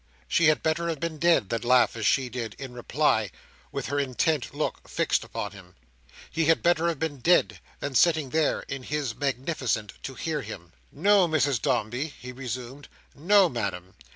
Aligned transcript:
She 0.27 0.45
had 0.45 0.63
better 0.63 0.89
have 0.89 0.99
been 0.99 1.19
dead 1.19 1.49
than 1.49 1.61
laugh 1.61 1.95
as 1.95 2.07
she 2.07 2.27
did, 2.27 2.55
in 2.57 2.73
reply, 2.73 3.29
with 3.71 3.85
her 3.85 3.99
intent 3.99 4.51
look 4.51 4.89
fixed 4.89 5.23
upon 5.23 5.51
him. 5.51 5.75
He 6.31 6.45
had 6.45 6.63
better 6.63 6.87
have 6.87 6.97
been 6.97 7.19
dead, 7.19 7.59
than 7.81 7.93
sitting 7.93 8.31
there, 8.31 8.61
in 8.61 8.81
his 8.81 9.13
magnificence, 9.13 9.93
to 10.01 10.15
hear 10.15 10.41
her. 10.41 10.59
"No, 10.91 11.27
Mrs 11.27 11.61
Dombey," 11.61 12.07
he 12.07 12.31
resumed. 12.31 12.87
"No, 13.13 13.47
Madam. 13.47 13.93